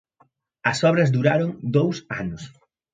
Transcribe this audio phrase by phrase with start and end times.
[0.71, 2.43] As obras duraron dous anos.